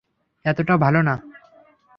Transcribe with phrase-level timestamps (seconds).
[0.45, 1.15] এতোটা ভালো না।